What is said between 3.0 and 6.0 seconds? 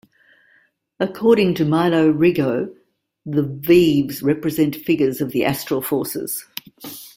The veves represent figures of the astral